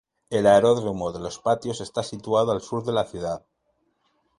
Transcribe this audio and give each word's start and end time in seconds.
El 0.31 0.47
Aeródromo 0.47 1.11
de 1.11 1.19
Los 1.19 1.37
Patios 1.37 1.79
está 1.79 2.01
situado 2.01 2.51
al 2.53 2.61
sur 2.63 2.83
de 2.83 2.91
la 2.91 3.05
ciudad. 3.05 3.45